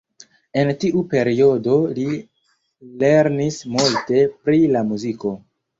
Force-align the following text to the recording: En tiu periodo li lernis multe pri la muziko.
En 0.61 0.71
tiu 0.83 1.03
periodo 1.11 1.75
li 1.99 2.07
lernis 3.05 3.63
multe 3.79 4.27
pri 4.43 4.65
la 4.77 4.89
muziko. 4.93 5.39